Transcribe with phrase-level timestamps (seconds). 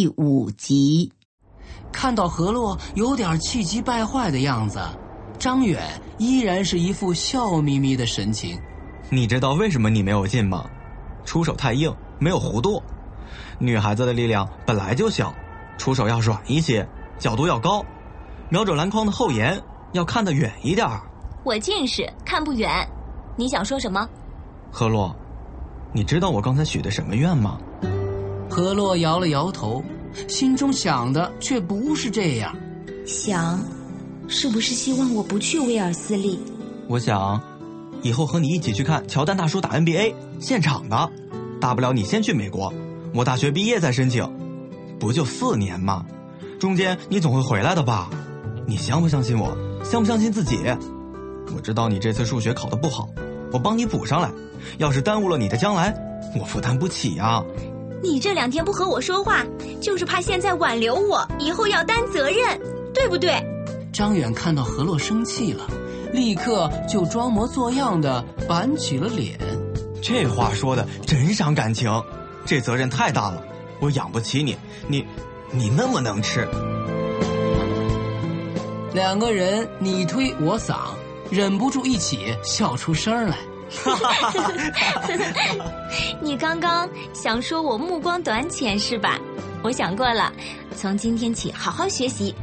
[0.00, 1.10] 第五集，
[1.90, 4.78] 看到何洛有点气急败坏的样子，
[5.40, 5.82] 张远
[6.18, 8.56] 依然是一副笑眯眯的神情。
[9.10, 10.70] 你知道为什么你没有进吗？
[11.24, 12.80] 出手太硬，没有弧度。
[13.58, 15.34] 女孩子的力量本来就小，
[15.76, 17.84] 出手要软一些，角度要高，
[18.50, 19.60] 瞄准篮筐的后沿，
[19.94, 20.88] 要看得远一点。
[21.42, 22.70] 我近视，看不远。
[23.34, 24.08] 你想说什么？
[24.70, 25.12] 何洛，
[25.92, 27.58] 你知道我刚才许的什么愿吗？
[28.50, 29.84] 何洛摇了摇头，
[30.26, 32.54] 心中想的却不是这样。
[33.06, 33.58] 想，
[34.28, 36.38] 是不是希望我不去威尔斯利？
[36.88, 37.40] 我想，
[38.02, 41.10] 以后和你一起去看乔丹大叔打 NBA 现场的。
[41.60, 42.72] 大不了你先去美国，
[43.14, 44.30] 我大学毕业再申请，
[45.00, 46.04] 不就四年吗？
[46.58, 48.10] 中间你总会回来的吧？
[48.66, 49.56] 你相不相信我？
[49.82, 50.58] 相不相信自己？
[51.54, 53.08] 我知道你这次数学考得不好，
[53.52, 54.30] 我帮你补上来。
[54.76, 55.94] 要是耽误了你的将来，
[56.38, 57.42] 我负担不起呀。
[58.02, 59.44] 你这两天不和我说话，
[59.80, 62.60] 就是怕现在挽留我，以后要担责任，
[62.94, 63.34] 对不对？
[63.92, 65.66] 张远看到何洛生气了，
[66.12, 69.38] 立刻就装模作样的板起了脸。
[70.00, 71.90] 这话说的真伤感情，
[72.46, 73.42] 这责任太大了，
[73.80, 75.04] 我养不起你，你，
[75.50, 76.46] 你那么能吃。
[78.94, 80.76] 两个人你推我搡，
[81.30, 83.36] 忍不住一起笑出声来。
[86.20, 89.18] 你刚刚想说我目光短浅是吧？
[89.62, 90.32] 我想过了，
[90.76, 92.34] 从今天起好好学习。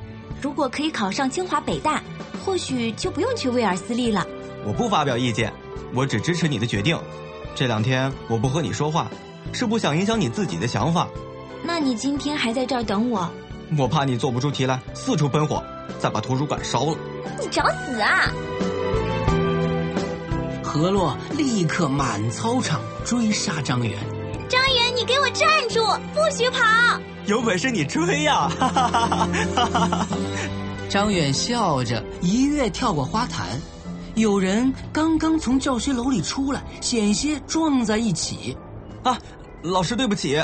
[0.41, 2.01] 如果可以考上清华北大，
[2.45, 4.25] 或许就不用去威尔斯利了。
[4.65, 5.51] 我不发表意见，
[5.93, 6.97] 我只支持你的决定。
[7.55, 9.07] 这两天我不和你说话，
[9.53, 11.07] 是不想影响你自己的想法。
[11.63, 13.27] 那你今天还在这儿等我？
[13.77, 15.63] 我怕你做不出题来，四处喷火，
[15.99, 16.95] 再把图书馆烧了。
[17.39, 18.29] 你找死啊！
[20.75, 23.97] 何洛立刻满操场追杀张远。
[24.49, 25.79] 张远，你给我站住，
[26.13, 26.99] 不许跑！
[27.27, 28.39] 有本事你追呀！
[28.39, 28.49] 啊！
[28.59, 29.07] 哈哈
[29.47, 30.07] 哈哈
[30.91, 33.57] 张远笑着一跃跳过花坛。
[34.15, 38.57] 有人刚刚从教学楼里出来，险些撞在一起。
[39.01, 39.17] 啊，
[39.63, 40.43] 老师，对不起。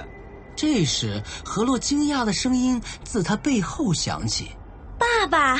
[0.55, 4.49] 这时，何洛惊讶的声音自他背后响起
[4.97, 5.59] ：“爸爸！”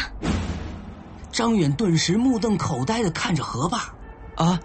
[1.29, 3.93] 张远顿时目瞪口呆的看着何爸。
[4.35, 4.59] 啊，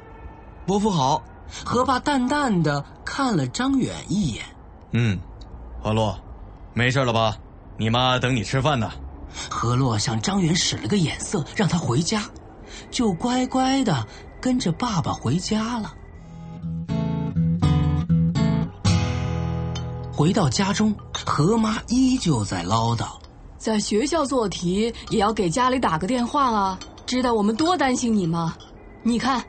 [0.66, 1.22] 伯父好。
[1.64, 4.44] 何爸淡淡的看了张远一眼。
[4.92, 5.16] 嗯，
[5.80, 6.18] 何洛，
[6.74, 7.36] 没事了吧？
[7.76, 8.90] 你妈等你吃饭呢。
[9.48, 12.24] 何洛向张远使了个眼色，让他回家。
[12.90, 14.06] 就乖乖的
[14.40, 15.94] 跟着爸爸回家了。
[20.12, 20.94] 回到家中，
[21.26, 23.06] 何妈依旧在唠叨
[23.58, 28.56] ：“在学校做题也要给家里打个电话啊，知道我们多担心你吗？
[29.02, 29.44] 你看，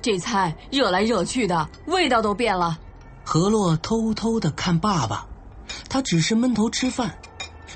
[0.00, 2.78] 这菜热来热去的，味道都变了。”
[3.24, 5.26] 何洛偷偷的看爸爸，
[5.88, 7.14] 他只是闷头吃饭。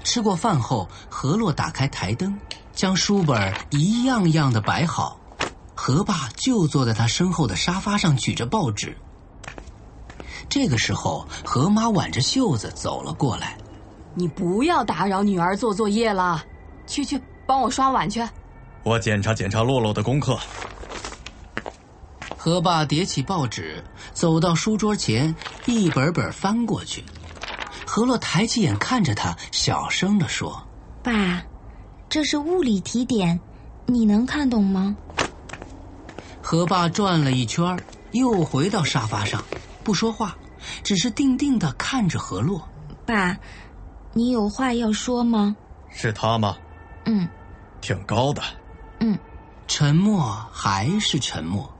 [0.04, 2.38] 吃过饭后，何洛打开台灯。
[2.72, 5.20] 将书本一样样的摆好，
[5.74, 8.96] 何爸就坐在他身后的沙发上举着报纸。
[10.48, 13.58] 这个时候，何妈挽着袖子走了过来
[14.14, 16.42] ：“你不要打扰女儿做作业了，
[16.86, 18.26] 去去帮我刷碗去。”
[18.84, 20.38] 我检查检查洛洛的功课。
[22.44, 25.32] 何爸叠起报纸，走到书桌前，
[25.64, 27.04] 一本本翻过去。
[27.86, 30.60] 何洛抬起眼看着他，小声的说
[31.04, 31.40] ：“爸。”
[32.10, 33.38] 这是物理题点，
[33.86, 34.96] 你能看懂吗？
[36.42, 37.78] 何爸转了一圈，
[38.10, 39.40] 又回到沙发上，
[39.84, 40.36] 不说话，
[40.82, 42.60] 只是定定的看着何洛。
[43.06, 43.38] 爸，
[44.14, 45.54] 你有话要说吗？
[45.90, 46.56] 是他吗？
[47.04, 47.28] 嗯。
[47.80, 48.42] 挺高的。
[48.98, 49.16] 嗯。
[49.68, 51.72] 沉默还是沉默。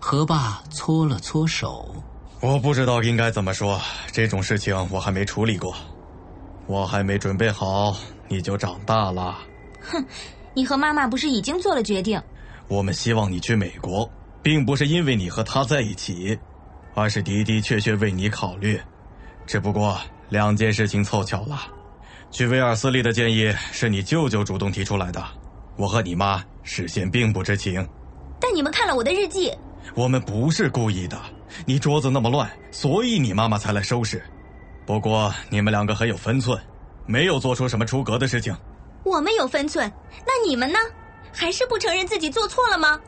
[0.00, 1.94] 何爸搓了搓手。
[2.40, 3.80] 我不知道应该怎么说，
[4.12, 5.74] 这种事情我还没处理过，
[6.66, 7.96] 我还没准备好。
[8.28, 9.38] 你就长大了。
[9.80, 10.04] 哼，
[10.54, 12.20] 你和妈妈不是已经做了决定？
[12.68, 14.08] 我们希望你去美国，
[14.42, 16.38] 并不是因为你和他在一起，
[16.94, 18.80] 而是的的确确为你考虑。
[19.46, 19.98] 只不过
[20.28, 21.58] 两件事情凑巧了，
[22.30, 25.24] 去威尔斯利的建议是你舅舅主动提出来的，
[25.76, 27.86] 我和你妈事先并不知情。
[28.38, 29.52] 但你们看了我的日记。
[29.94, 31.20] 我们不是故意的，
[31.66, 34.22] 你桌子那么乱，所以你妈妈才来收拾。
[34.86, 36.58] 不过你们两个很有分寸，
[37.06, 38.54] 没有做出什么出格的事情。
[39.04, 39.90] 我们有分寸，
[40.26, 40.78] 那你们呢？
[41.32, 42.98] 还是不承认自己做错了吗？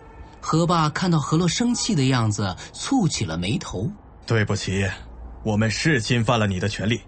[0.41, 3.91] 何爸看到何洛生气的样子，蹙起了眉头。
[4.27, 4.87] 对不起，
[5.43, 7.01] 我们是侵犯了你的权利，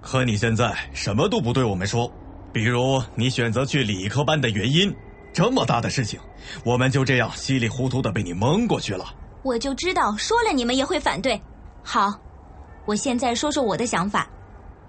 [0.00, 2.12] 可你现在什么都不对我们说，
[2.52, 4.94] 比如你选择去理科班的原因，
[5.36, 6.18] 这么大的事情，
[6.64, 9.12] 我们就这样稀里糊涂的被你蒙过去了。
[9.42, 11.38] 我就知道说了你们也会反对。
[11.82, 12.10] 好，
[12.86, 14.26] 我现在说说我的想法，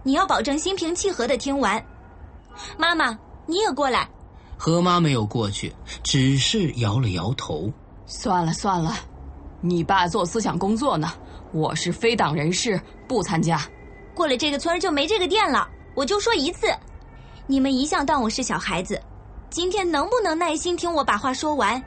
[0.04, 1.86] 你要保证心平气和的听完。
[2.78, 4.08] 妈妈，你也过来。
[4.58, 7.70] 何妈没有过去，只是摇了摇头。
[8.06, 8.96] 算了算了，
[9.60, 11.12] 你爸做思想工作呢，
[11.52, 13.62] 我是非党人士，不参加。
[14.16, 15.68] 过了这个村就没这个店了。
[15.94, 16.68] 我就说一次，
[17.48, 18.98] 你们一向当我是小孩子，
[19.50, 21.82] 今天能不能耐心听我把话说完？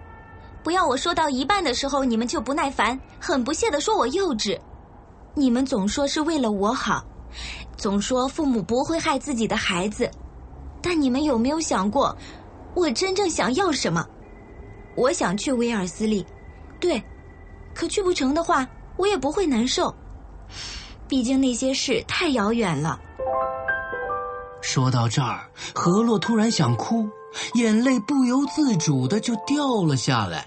[0.62, 4.58] 不要我说到一半的时候你们就不耐烦，很不屑的说我幼稚。
[5.34, 7.04] 你们总说是为了我好，
[7.76, 10.10] 总说父母不会害自己的孩子，
[10.82, 12.16] 但你们有没有想过？
[12.74, 14.06] 我真正想要什么？
[14.96, 16.26] 我想去威尔斯利，
[16.80, 17.02] 对，
[17.74, 19.94] 可去不成的话，我也不会难受。
[21.06, 23.00] 毕竟那些事太遥远了。
[24.60, 25.40] 说到这儿，
[25.74, 27.08] 何洛突然想哭，
[27.54, 30.44] 眼泪不由自主的就掉了下来。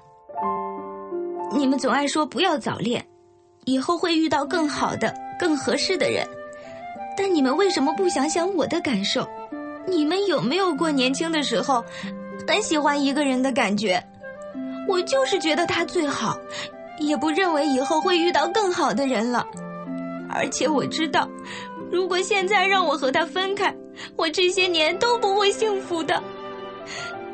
[1.51, 3.06] 你们总爱说不要早恋，
[3.65, 6.27] 以后会遇到更好的、更合适的人，
[7.18, 9.27] 但你们为什么不想想我的感受？
[9.88, 11.83] 你们有没有过年轻的时候，
[12.48, 14.04] 很喜欢一个人的感觉？
[14.88, 16.38] 我就是觉得他最好，
[17.00, 19.45] 也不认为以后会遇到更好的人了。
[20.30, 21.27] 而且我知道，
[21.92, 23.74] 如果现在让我和他分开，
[24.16, 26.22] 我这些年都不会幸福的。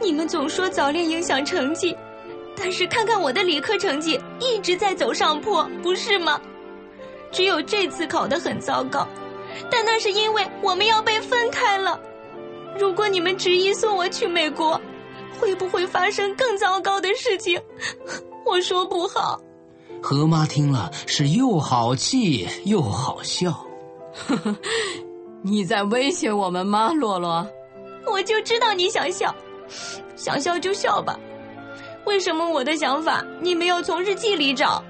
[0.01, 1.95] 你们总说早恋影响成绩，
[2.55, 6.39] 但是看看我的理科成绩一直在走上坡，不是吗？
[7.31, 9.07] 只有这次考得很糟糕，
[9.69, 11.99] 但那是因为我们要被分开了。
[12.79, 14.79] 如果你们执意送我去美国，
[15.39, 17.61] 会不会发生更糟糕的事情？
[18.45, 19.39] 我说不好。
[20.01, 23.51] 何妈听了是又好气又好笑。
[24.13, 24.55] 呵呵，
[25.41, 27.47] 你在威胁我们吗，洛洛？
[28.05, 29.33] 我就知道你想笑，
[30.15, 31.17] 想笑就笑吧。
[32.05, 34.83] 为什么我的想法你没有从日记里找？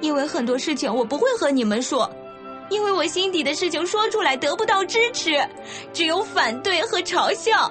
[0.00, 2.10] 因为很多事情我不会和你们说。
[2.70, 5.44] 因为我心底的事情说出来得不到支持，
[5.92, 7.68] 只有反对和嘲笑。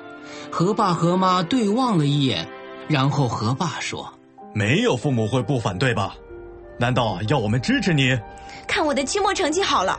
[0.51, 2.45] 何爸和妈对望了一眼，
[2.89, 4.13] 然后何爸说
[4.53, 6.17] ：“没有父母会不反对吧？
[6.77, 8.13] 难道要我们支持你？
[8.67, 9.97] 看我的期末成绩好了，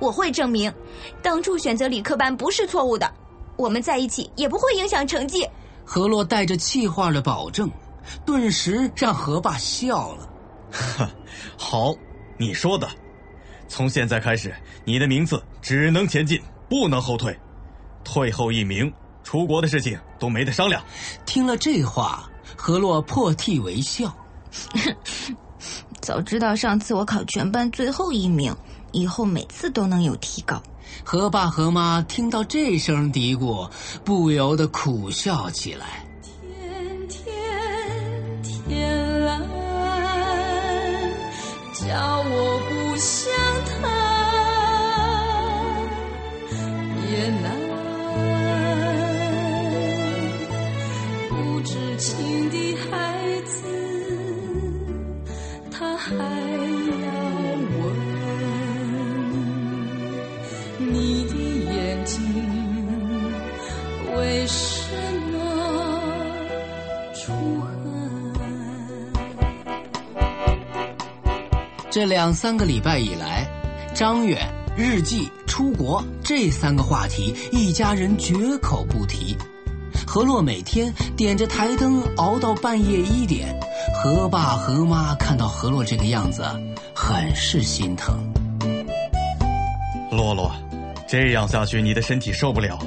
[0.00, 0.72] 我会证明，
[1.22, 3.08] 当初选择理科班不是错误的。
[3.56, 5.46] 我们在一起也不会影响成绩。”
[5.84, 7.70] 何洛带着气话的保证，
[8.24, 11.10] 顿时让何爸笑了。
[11.56, 11.94] 好，
[12.38, 12.88] 你说的。
[13.68, 14.54] 从现在开始，
[14.84, 17.36] 你的名字只能前进，不能后退。
[18.02, 18.92] 退后一名，
[19.22, 20.82] 出国的事情都没得商量。
[21.26, 24.12] 听了这话，何洛破涕为笑。
[26.00, 28.54] 早知道上次我考全班最后一名，
[28.92, 30.62] 以后每次都能有提高。
[31.04, 33.70] 何爸何妈听到这声嘀咕，
[34.04, 35.99] 不由得苦笑起来。
[72.00, 73.46] 这两三个礼拜以来，
[73.94, 75.30] 张远日记。
[75.46, 79.36] 出国这三个话题，一家人绝口不提。
[80.06, 83.54] 何洛每天点着台灯熬到半夜一点，
[84.02, 86.42] 何爸何妈看到何洛这个样子，
[86.94, 88.16] 很是心疼。
[90.10, 90.50] 洛洛，
[91.06, 92.78] 这样下去你的身体受不了。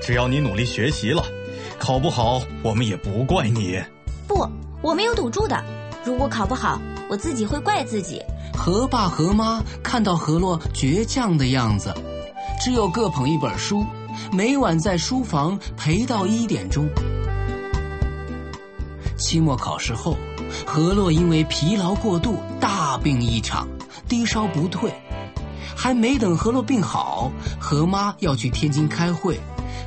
[0.00, 1.24] 只要你努力学习了，
[1.76, 3.82] 考不好我们也不怪你。
[4.28, 4.48] 不，
[4.80, 5.60] 我没有赌注的。
[6.04, 8.22] 如果考不好，我自己会怪自己。
[8.56, 11.92] 何爸何妈看到何洛倔强的样子，
[12.62, 13.84] 只有各捧一本书，
[14.32, 16.88] 每晚在书房陪到一点钟。
[19.16, 20.16] 期末考试后，
[20.66, 23.66] 何洛因为疲劳过度大病一场，
[24.08, 24.92] 低烧不退。
[25.76, 27.30] 还没等何洛病好，
[27.60, 29.38] 何妈要去天津开会，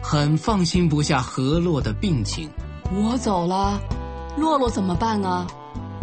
[0.01, 2.49] 很放心不下何洛的病情。
[2.93, 3.79] 我走了，
[4.37, 5.47] 洛洛怎么办啊？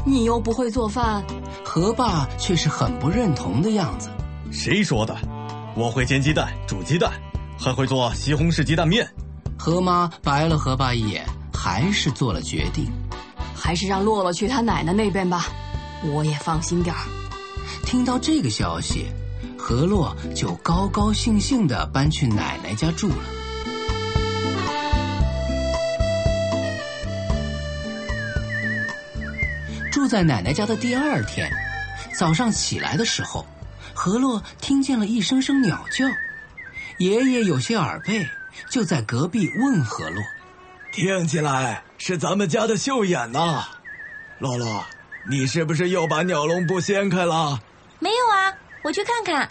[0.05, 1.25] 你又不会做饭。
[1.65, 4.11] 何爸却是很不认同的样子。
[4.51, 5.17] 谁说的？
[5.75, 7.11] 我会煎鸡蛋、煮鸡蛋，
[7.59, 9.09] 还会做西红柿鸡蛋面。
[9.59, 12.87] 何妈白了何爸一眼，还是做了决定。
[13.57, 15.47] 还是让洛洛去他奶奶那边吧，
[16.05, 17.03] 我也放心点儿。
[17.85, 19.07] 听到这个消息，
[19.59, 23.17] 何洛就高高兴兴的搬去奶奶家住了。
[29.95, 31.49] 住在奶奶家的第二天，
[32.13, 33.47] 早上起来的时候，
[33.95, 36.05] 何洛听见了一声声鸟叫。
[36.99, 38.29] 爷爷有些耳背，
[38.69, 40.21] 就在隔壁问何洛
[40.91, 43.69] ：“听起来是咱们家的秀眼呐，
[44.41, 44.85] 洛洛，
[45.29, 47.61] 你是不是又把鸟笼布掀开了
[48.01, 49.47] ？”“没有啊，我去看看。”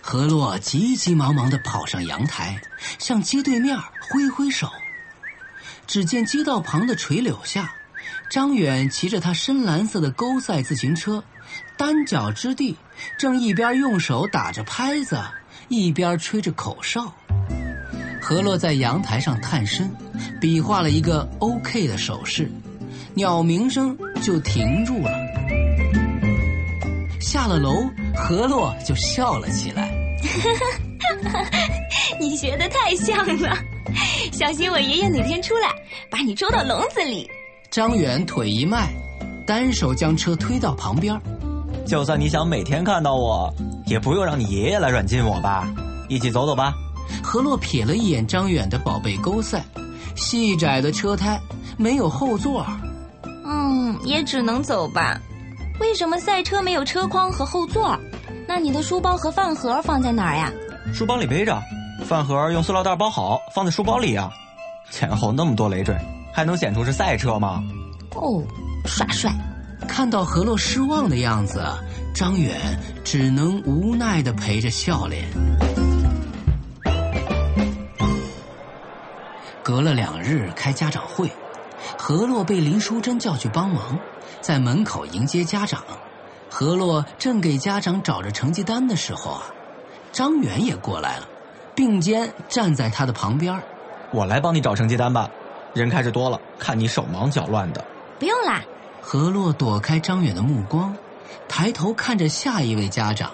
[0.00, 2.58] 何洛急急忙忙的跑上阳台，
[2.98, 4.70] 向街对面挥挥手。
[5.86, 7.74] 只见街道旁的垂柳下。
[8.30, 11.22] 张远骑着他深蓝色的勾赛自行车，
[11.76, 12.76] 单脚支地，
[13.18, 15.20] 正一边用手打着拍子，
[15.66, 17.12] 一边吹着口哨。
[18.22, 19.90] 何洛在阳台上探身，
[20.40, 22.48] 比划了一个 OK 的手势，
[23.14, 25.10] 鸟鸣声就停住了。
[27.20, 27.74] 下了楼，
[28.14, 29.90] 何洛就笑了起来。
[32.20, 33.58] 你学的太像了，
[34.30, 35.68] 小心我爷爷哪天出来
[36.08, 37.28] 把你捉到笼子里。
[37.70, 38.88] 张远腿一迈，
[39.46, 41.16] 单手将车推到旁边。
[41.86, 43.48] 就算你想每天看到我，
[43.86, 45.68] 也不用让你爷爷来软禁我吧。
[46.08, 46.74] 一起走走吧。
[47.22, 49.64] 何洛瞥了一眼张远的宝贝勾赛，
[50.16, 51.40] 细窄的车胎，
[51.76, 52.66] 没有后座。
[53.46, 55.20] 嗯，也只能走吧。
[55.78, 57.96] 为什么赛车没有车筐和后座？
[58.48, 60.52] 那你的书包和饭盒放在哪儿呀？
[60.92, 61.56] 书包里背着，
[62.04, 64.28] 饭盒用塑料袋包好，放在书包里呀。
[64.90, 65.96] 前后那么多累赘。
[66.32, 67.62] 还能显出是赛车吗？
[68.14, 68.42] 哦，
[68.84, 69.30] 耍帅！
[69.88, 71.62] 看到何洛失望的样子，
[72.14, 72.56] 张远
[73.02, 75.24] 只能无奈的陪着笑脸。
[79.62, 81.30] 隔了两日开家长会，
[81.96, 83.98] 何洛被林淑珍叫去帮忙，
[84.40, 85.82] 在门口迎接家长。
[86.48, 89.42] 何洛正给家长找着成绩单的时候啊，
[90.12, 91.28] 张远也过来了，
[91.74, 93.60] 并肩站在他的旁边。
[94.12, 95.30] 我来帮你找成绩单吧。
[95.74, 97.84] 人开始多了，看你手忙脚乱的。
[98.18, 98.62] 不用啦。
[99.00, 100.94] 何洛躲开张远的目光，
[101.48, 103.30] 抬头看着下一位家长。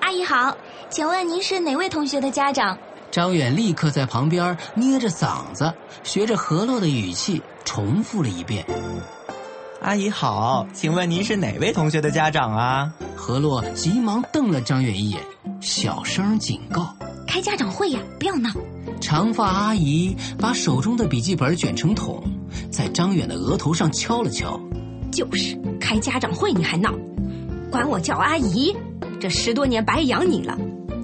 [0.00, 0.56] 阿姨好，
[0.88, 2.76] 请问您是哪位同学的家长？
[3.10, 5.72] 张远立刻在旁边捏着嗓子，
[6.04, 8.64] 学着何洛的语气重复了一遍。
[9.82, 12.92] 阿姨好，请问您是哪位同学的家长啊？
[13.16, 15.20] 何洛急忙瞪了张远一眼，
[15.60, 16.94] 小声警告
[17.26, 18.50] ：“开家长会呀，不要闹。”
[19.00, 22.22] 长发阿姨把手中的笔记本卷成筒，
[22.70, 24.60] 在张远的额头上敲了敲。
[25.10, 26.94] 就是开家长会你还闹，
[27.70, 28.74] 管我叫阿姨，
[29.18, 30.56] 这十多年白养你了。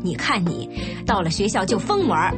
[0.04, 0.70] 你看你
[1.04, 2.32] 到了学校就疯玩，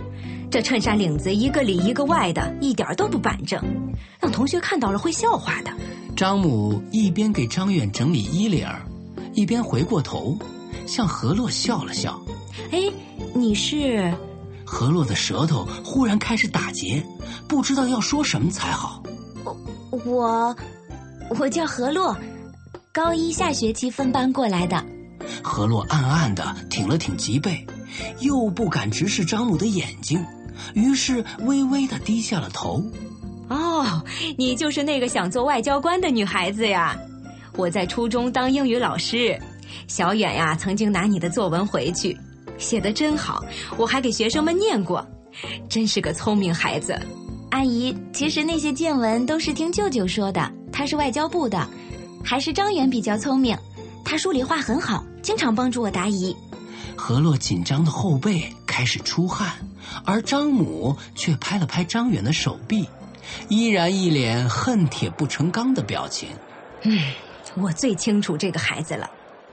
[0.51, 3.61] 这衬衫领子一个里一个外的，一点都不板正，
[4.19, 5.71] 让同学看到了会笑话的。
[6.17, 8.67] 张母一边给张远整理衣领
[9.35, 10.39] 一边回过头，
[10.87, 12.19] 向何洛笑了笑。
[12.71, 12.81] 哎，
[13.35, 14.11] 你是？
[14.71, 17.03] 何洛的舌头忽然开始打结，
[17.49, 19.03] 不知道要说什么才好。
[20.05, 20.55] 我，
[21.31, 22.15] 我叫何洛，
[22.93, 24.85] 高一下学期分班过来的。
[25.43, 27.67] 何洛暗暗的挺了挺脊背，
[28.21, 30.23] 又不敢直视张母的眼睛，
[30.75, 32.85] 于是微微的低下了头。
[33.49, 34.05] 哦，
[34.37, 36.95] 你就是那个想做外交官的女孩子呀！
[37.57, 39.41] 我在初中当英语老师，
[39.89, 42.17] 小远呀曾经拿你的作文回去。
[42.59, 43.43] 写的真好，
[43.77, 45.07] 我还给学生们念过，
[45.69, 47.01] 真是个聪明孩子。
[47.51, 51.67] 阿姨，其实那些见闻都是听舅舅说的，他是外交部的，
[52.23, 53.57] 还是张远比较聪明，
[54.05, 56.37] 他数理化很好，经常帮助我答疑。
[56.95, 59.53] 何洛紧张的后背开始出汗，
[60.05, 62.87] 而张母却拍了拍张远的手臂，
[63.49, 66.29] 依然一脸恨铁不成钢的表情。
[66.83, 66.99] 嗯，
[67.55, 69.09] 我最清楚这个孩子了，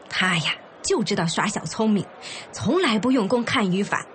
[0.09, 0.53] 他呀。
[0.85, 2.05] 就知道耍小聪明，
[2.51, 4.05] 从来不用功看语法，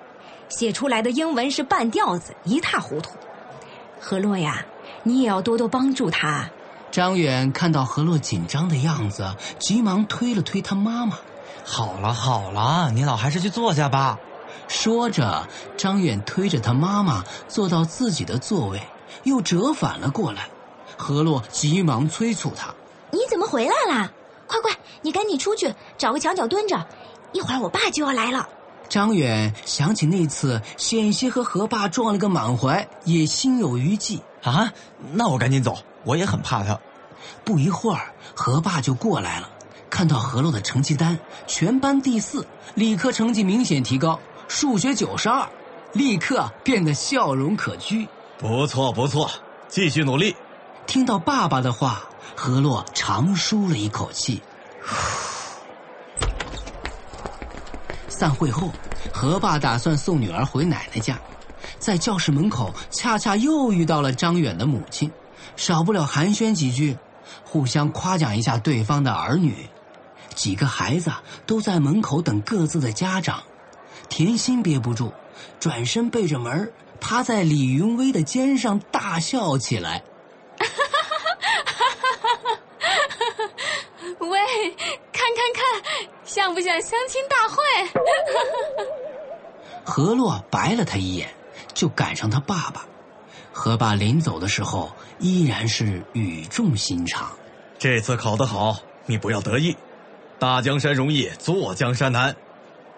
[0.48, 3.10] 写出来的英文是半吊子，一塌糊涂。
[4.00, 4.64] 何洛呀，
[5.02, 6.48] 你也要多多帮助他。
[6.92, 11.18] 张远看到何洛紧张的样子，急忙推了推他妈妈
[11.66, 14.18] ：“好了好了，你老还是去坐下吧。”
[14.68, 18.80] 说着，张远推着他妈妈坐到自己的座位，
[19.24, 20.48] 又折返了过来。
[20.96, 22.72] 何洛急忙催促他
[23.10, 24.12] ：“你怎么回来啦？”
[24.50, 26.84] 快快，你赶紧出去找个墙角蹲着，
[27.32, 28.48] 一会儿我爸就要来了。
[28.88, 34.72] 张远想起那次险些和何爸撞了个满怀，也心有余悸啊。
[35.12, 36.80] 那我赶紧走，我也很怕他。
[37.44, 39.48] 不一会儿，何爸就过来了，
[39.88, 41.16] 看到何洛的成绩单
[41.46, 45.48] 全班第四，理科成绩明显提高，数学九十二，
[45.92, 48.08] 立刻变得笑容可掬。
[48.38, 49.30] 不错不错，
[49.68, 50.34] 继续努力。
[50.86, 52.08] 听到爸爸的话，
[52.42, 54.40] 何洛长舒了一口气。
[58.08, 58.72] 散会后，
[59.12, 61.20] 何爸打算送女儿回奶奶家，
[61.78, 65.12] 在教室门口恰恰又遇到了张远的母亲，
[65.54, 66.96] 少不了寒暄几句，
[67.44, 69.68] 互相夸奖一下对方的儿女。
[70.34, 71.12] 几个孩子
[71.44, 73.42] 都在门口等各自的家长，
[74.08, 75.12] 甜心憋不住，
[75.58, 80.02] 转身背着门趴在李云威的肩上大笑起来。
[84.76, 87.56] 看看看，像不像相亲大会？
[89.84, 91.28] 何洛白了他一眼，
[91.74, 92.86] 就赶上他爸爸。
[93.52, 97.30] 何爸临走的时候依然是语重心长
[97.78, 99.76] ：“这次考得好，你不要得意。
[100.38, 102.36] 大江山容易坐江山难，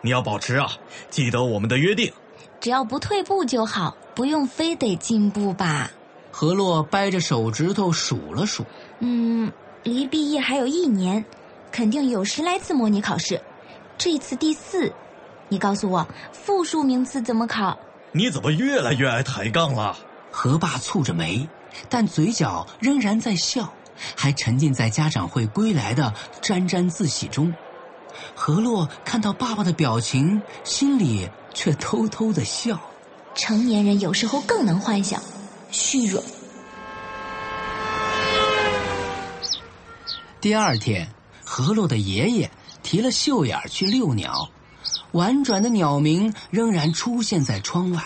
[0.03, 0.71] 你要保持啊，
[1.11, 2.13] 记得我们的约定。
[2.61, 5.91] 只要不退步就好，不用非得进步吧。”
[6.31, 8.65] 何洛掰着手指头数了数
[9.01, 9.53] ：“嗯。”
[9.85, 11.25] 离毕业还有一年，
[11.73, 13.41] 肯定有十来次模拟考试，
[13.97, 14.93] 这次第四。
[15.49, 17.77] 你告诉我，复数名次怎么考？
[18.13, 19.97] 你怎么越来越爱抬杠了？
[20.31, 21.49] 何爸蹙着眉，
[21.89, 23.73] 但嘴角仍然在笑，
[24.15, 26.13] 还沉浸在家长会归来的
[26.43, 27.53] 沾沾自喜中。
[28.35, 32.79] 何洛看到爸爸的表情，心里却偷偷的笑。
[33.35, 35.23] 成年人有时候更能幻想，
[35.71, 36.23] 虚荣。
[40.39, 41.09] 第二天，
[41.55, 42.51] 何洛的爷爷
[42.83, 44.49] 提了绣眼去遛鸟，
[45.11, 48.03] 婉转的鸟鸣仍然出现在窗外。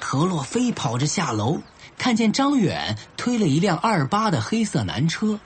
[0.00, 1.58] 何洛飞跑着下楼，
[1.98, 5.40] 看见张远推了一辆二八的黑色南车，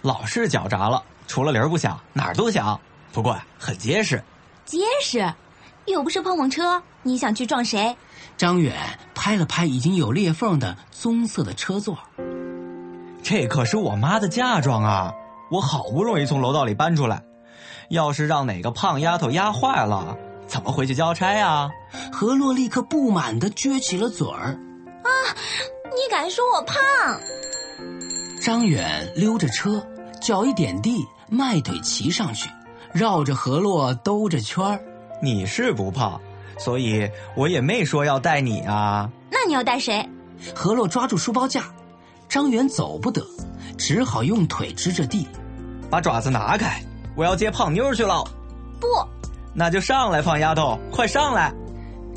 [0.00, 2.80] 老是脚闸了，除了铃不响，哪儿都响。
[3.12, 4.22] 不过很结实，
[4.64, 5.34] 结实，
[5.86, 7.96] 又不是碰碰车，你想去撞谁？
[8.36, 11.98] 张远拍了拍已经有裂缝的棕色的车座。
[13.24, 15.12] 这可是我妈的嫁妆啊！
[15.50, 17.22] 我好不容易从楼道里搬出来，
[17.88, 21.70] 要是让哪个胖丫头压坏了，怎么回去交差啊？
[22.12, 24.58] 何洛立刻不满地撅起了嘴儿。
[25.02, 25.10] 啊！
[25.84, 26.76] 你敢说我胖？
[28.40, 29.84] 张远溜着车，
[30.20, 32.48] 脚一点地，迈腿骑上去，
[32.92, 34.80] 绕着何洛兜着圈儿。
[35.20, 36.20] 你是不胖，
[36.58, 39.10] 所以我也没说要带你啊。
[39.30, 40.08] 那你要带谁？
[40.54, 41.64] 何洛抓住书包架。
[42.30, 43.26] 张远走不得，
[43.76, 45.26] 只好用腿支着地，
[45.90, 46.80] 把爪子拿开，
[47.16, 48.22] 我要接胖妞去了。
[48.78, 48.86] 不，
[49.52, 51.52] 那就上来，胖丫头，快上来！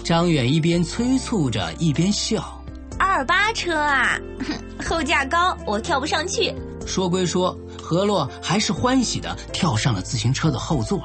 [0.03, 2.63] 张远一边催促着，一边笑。
[2.99, 4.19] 二八车啊，
[4.87, 6.53] 后架高，我跳不上去。
[6.85, 11.01] 说归说，何洛还是欢喜的跳上了自行车的后座。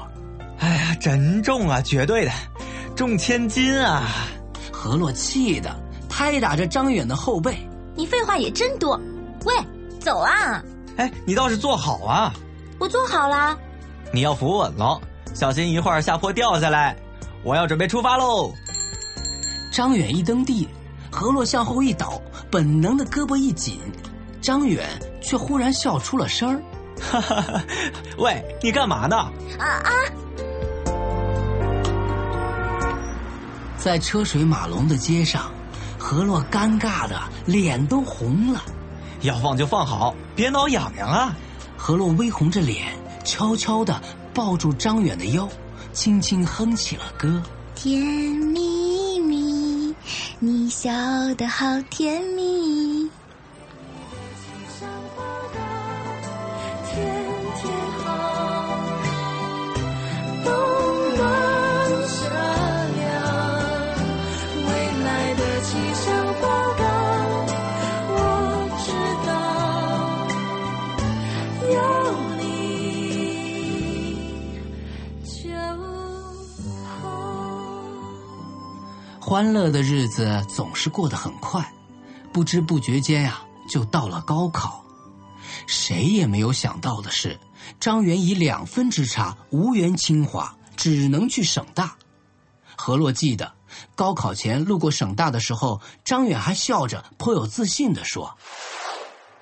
[0.59, 2.31] 哎呀，真重啊，绝对的，
[2.95, 4.03] 重千斤啊！
[4.71, 5.75] 何洛气的
[6.07, 7.57] 拍打着张远的后背。
[7.99, 8.97] 你废话也真多，
[9.43, 9.53] 喂，
[9.99, 10.63] 走啊！
[10.95, 12.33] 哎，你倒是坐好啊！
[12.79, 13.59] 我坐好了。
[14.13, 14.97] 你要扶稳了，
[15.33, 16.95] 小心一会儿下坡掉下来。
[17.43, 18.53] 我要准备出发喽。
[19.73, 20.65] 张远一蹬地，
[21.11, 23.81] 何洛向后一倒，本能的胳膊一紧，
[24.39, 24.87] 张远
[25.21, 26.61] 却忽然笑出了声儿。
[27.01, 27.61] 哈哈，
[28.17, 29.17] 喂，你干嘛呢？
[29.59, 29.91] 啊啊！
[33.77, 35.51] 在车水马龙的街上。
[35.99, 38.63] 何洛尴尬的脸都红了，
[39.21, 41.35] 要放就放好，别挠痒痒啊！
[41.77, 44.01] 何洛微红着脸，悄悄的
[44.33, 45.47] 抱住张远的腰，
[45.91, 47.41] 轻轻哼起了歌。
[47.75, 49.93] 甜蜜蜜，
[50.39, 50.89] 你笑
[51.37, 52.58] 得好甜蜜。
[79.29, 81.63] 欢乐的日子总是过得很快，
[82.33, 83.39] 不知不觉间呀，
[83.69, 84.83] 就到了高考。
[85.67, 87.39] 谁也没有想到的是，
[87.79, 91.95] 张元以两分之差无缘清华，只能去省大。
[92.75, 93.53] 何洛记得，
[93.93, 98.35] 高考前路过省大的时候，张远还笑着，颇有自信地说：“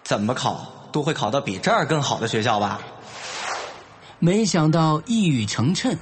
[0.04, 2.82] 怎么考都会考到比这儿更好的学校吧？”
[4.20, 5.98] 没想到一语成谶，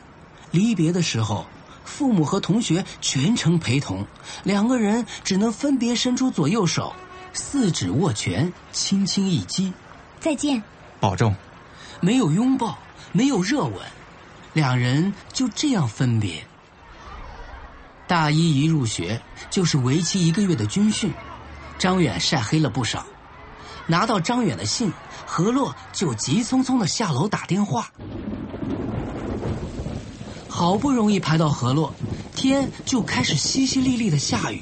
[0.50, 1.46] 离别的时候。
[1.86, 4.06] 父母和同学全程陪同，
[4.44, 6.94] 两个人只能分别伸出左右手，
[7.32, 9.72] 四指握拳，轻轻一击，
[10.20, 10.62] 再见，
[11.00, 11.34] 保重。
[12.02, 12.78] 没有拥抱，
[13.14, 13.74] 没有热吻，
[14.54, 16.46] 两人就这样分别。
[18.08, 21.12] 大一一入学就是为期一个月的军训，
[21.80, 23.06] 张远晒黑了不少。
[23.88, 24.92] 拿到张远的信，
[25.26, 27.90] 何洛就急匆匆的下楼打电话。
[30.56, 31.94] 好不容易排到河洛，
[32.34, 34.62] 天就开始淅淅沥沥的下雨，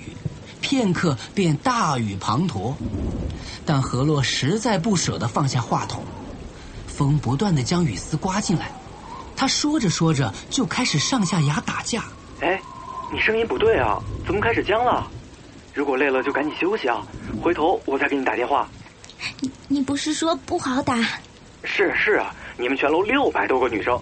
[0.60, 2.74] 片刻便大雨滂沱。
[3.64, 6.04] 但河洛实在不舍得放下话筒，
[6.88, 8.72] 风不断的将雨丝刮进来，
[9.36, 12.04] 他说着说着就开始上下牙打架。
[12.42, 12.60] 哎，
[13.12, 15.08] 你声音不对啊，怎么开始僵了？
[15.76, 17.06] 如果累了就赶紧休息啊，
[17.40, 18.68] 回头我再给你打电话。
[19.42, 20.98] 你你不是说不好打？
[21.64, 23.96] 是是啊，你们全楼六百多个女生，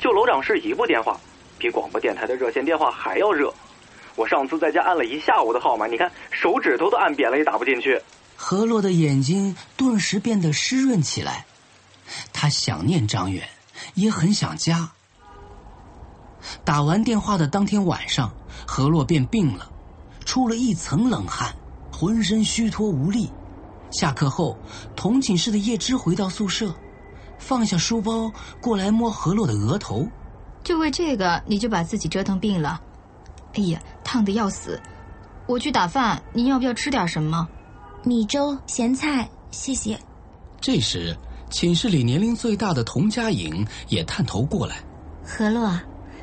[0.00, 1.16] 就楼长室一部电话。
[1.58, 3.52] 比广播电台的热线电话还要热，
[4.14, 8.00] 我上次在家按了一下午的号码，你看手指头都按扁了也打不进去。
[8.36, 11.46] 何洛的眼睛顿时变得湿润起来，
[12.32, 13.48] 他想念张远，
[13.94, 14.90] 也很想家。
[16.64, 18.30] 打完电话的当天晚上，
[18.66, 19.70] 何洛便病了，
[20.24, 21.54] 出了一层冷汗，
[21.90, 23.30] 浑身虚脱无力。
[23.90, 24.56] 下课后，
[24.94, 26.74] 同寝室的叶芝回到宿舍，
[27.38, 30.06] 放下书包过来摸何洛的额头。
[30.66, 32.80] 就为这个，你就把自己折腾病了？
[33.54, 34.82] 哎呀，烫的要死！
[35.46, 37.46] 我去打饭，您要不要吃点什么？
[38.02, 39.96] 米粥、咸菜，谢谢。
[40.60, 41.16] 这时，
[41.50, 44.78] 寝室里年龄最大的童佳颖也探头过来。
[45.24, 45.72] 何洛，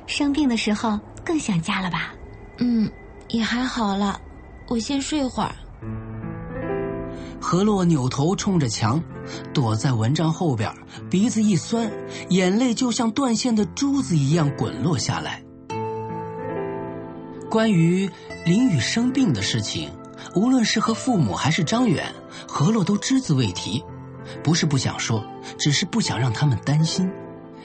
[0.07, 2.13] 生病的时候更想家了吧？
[2.57, 2.91] 嗯，
[3.29, 4.19] 也还好了，
[4.67, 5.55] 我先睡会儿。
[7.43, 9.03] 何洛扭头冲着墙，
[9.53, 10.73] 躲在蚊帐后边，
[11.09, 11.91] 鼻子一酸，
[12.29, 15.43] 眼泪就像断线的珠子一样滚落下来。
[17.49, 18.09] 关于
[18.45, 19.91] 林雨生病的事情，
[20.35, 22.15] 无论是和父母还是张远，
[22.47, 23.83] 何洛都只字未提。
[24.41, 25.21] 不是不想说，
[25.59, 27.11] 只是不想让他们担心。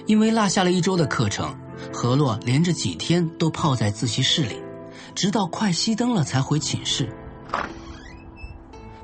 [0.07, 1.55] 因为落下了一周的课程，
[1.93, 4.61] 何洛连着几天都泡在自习室里，
[5.15, 7.09] 直到快熄灯了才回寝室。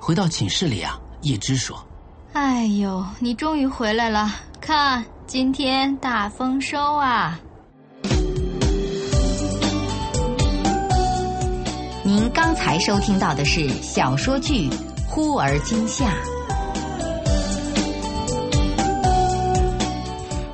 [0.07, 1.83] 回到寝室里啊，叶芝说
[2.35, 4.31] ：“哎呦，你终于回来了！
[4.61, 7.41] 看，今天大丰收啊！”
[12.05, 14.69] 您刚才收听到的是小说剧
[15.09, 16.05] 《忽而今夏》，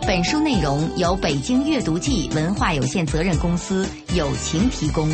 [0.06, 3.84] 本书内容由北京阅读记文化有限责任公司
[4.14, 5.10] 友情提供。